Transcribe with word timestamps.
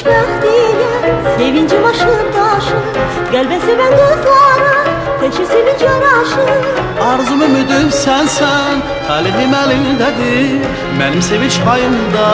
Bugün 0.00 0.12
xoşbəxtiyəm, 0.12 1.16
sevincim 1.38 1.84
aşır 1.84 2.22
daşır 2.34 2.84
Qəlbə 3.32 3.56
sevən 3.64 3.92
qızlara 3.98 4.76
təkcə 5.20 5.44
sevinc 5.52 5.82
yaraşır 5.86 6.50
Arzum 7.08 7.42
ümidim 7.42 7.90
sensen 7.90 8.80
Talihim 9.08 9.54
elindedir. 9.54 10.66
Benim 11.00 11.22
sevinç 11.22 11.60
payımda 11.64 12.26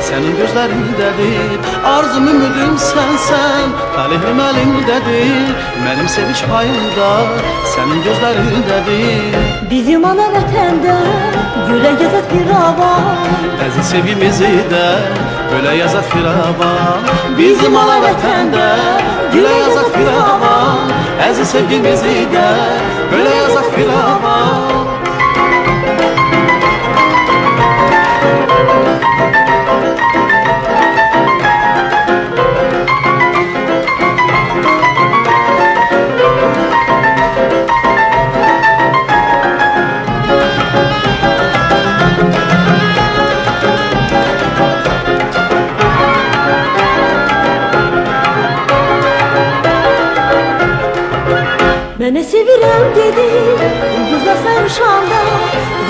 Senin 0.00 0.36
gözlerindedir. 0.36 1.58
Arzum 1.84 2.28
ümidim 2.28 2.78
sensen 2.78 3.66
Talihim 3.96 4.40
elindedir. 4.40 5.54
Benim 5.86 6.08
sevinç 6.08 6.44
payımda 6.50 7.10
Senin 7.74 8.02
gözlerindedir. 8.02 9.70
Bizim 9.70 10.04
ana 10.04 10.26
vətəndə 10.34 10.96
gülə 11.68 11.92
gəzət 12.00 12.30
bir 12.32 12.52
avan 12.56 13.24
Əziz 13.66 13.90
sevgimizi 13.92 14.52
də 14.72 14.84
Böyle 15.52 15.74
yazar 15.78 16.04
firavan 16.12 17.08
Bizim 17.38 17.76
ana 17.82 17.98
vətəndə 18.04 18.68
Gülə 19.34 19.54
yazar 19.62 19.90
firavan 19.96 20.94
Əziz 21.28 21.56
sevgimizi 21.56 22.20
də 22.34 22.46
Böyle 23.12 23.34
yazar 23.40 23.72
firavan 23.76 24.87
Mənə 52.08 52.22
sevirəm 52.24 52.84
dedi, 52.96 53.24
ulduzlar 53.84 54.38
sarışanda 54.40 55.18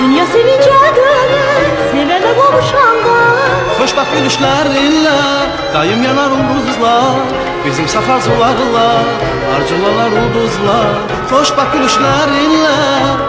Dünya 0.01 0.25
sevincə 0.27 0.89
dönür, 0.97 1.69
sevənə 1.93 2.31
qovuşanda 2.39 3.13
Xoşbaxt 3.77 4.17
gülüşlərinlə 4.17 5.13
Dayım 5.77 6.03
yanar 6.03 6.35
ulduzlar 6.35 7.31
Bizim 7.63 7.87
saf 7.87 8.09
arzularla 8.17 8.83
Arzulanlar 9.55 10.17
ulduzlar. 10.25 10.91
Xoşbaxt 11.31 11.77
gülüşlərinlə 11.77 12.75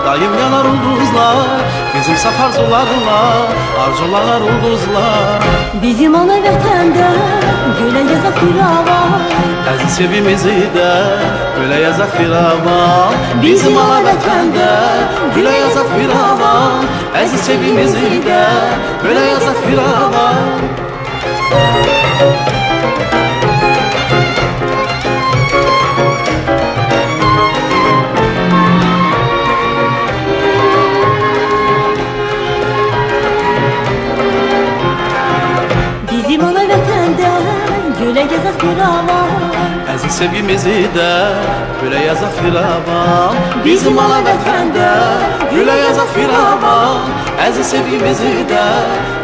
Dayım 0.09 0.35
yanar 0.43 0.67
ulduzlar 0.73 1.47
Bizim 1.95 2.17
saf 2.17 2.43
arzularla 2.49 3.21
Arzulanlar 3.87 4.51
ulduzlar. 4.51 5.49
Bizim 5.83 6.19
ana 6.19 6.43
vətəndə 6.43 7.09
gülə 7.79 8.03
gəzət 8.11 8.43
Əziz 9.91 10.07
sevimizi 10.07 10.53
də 10.75 10.91
Böyle 11.59 11.81
yazaq 11.83 12.13
firavan 12.15 13.15
Bizim 13.43 13.75
ana 13.75 13.97
vətəndə 14.05 14.69
Gülə 15.34 15.55
yazaq 15.56 15.89
firavan 15.97 16.87
Əziz 17.19 17.43
sevimizi 17.49 18.21
də 18.23 18.43
Böyle 19.03 19.25
yazaq 19.33 19.59
firavan 19.65 20.47
Bizim 36.12 36.47
ana 36.47 36.62
vətəndə 36.71 37.34
gülə 38.61 38.84
avan 38.87 39.19
Əziz 39.19 39.19
sevgimizi 40.15 40.88
də 40.94 41.10
Gülə 41.81 42.00
yazaq 42.06 42.34
firavan 42.38 43.37
Bizim 43.65 43.98
ana 43.98 44.19
vətəndə 44.26 44.88
Gülə 45.53 45.76
yazaq 45.81 46.10
firavan 46.16 47.10
Əziz 47.47 47.71
sevgimizi 47.75 48.32
də 48.50 48.65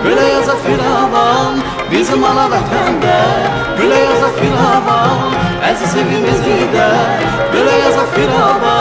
Gülə 0.04 0.26
yazaq 0.34 0.62
firavan 0.66 1.60
Bizim 1.92 2.24
ana 2.30 2.46
vətəndə 2.54 3.18
Gülə 3.80 4.00
yazaq 4.04 4.40
firavan 4.40 5.36
Əziz 5.72 5.96
sevgimizi 5.98 6.58
də 6.76 6.88
Gülə 7.54 7.78
yazaq 7.84 8.14
firavan 8.18 8.75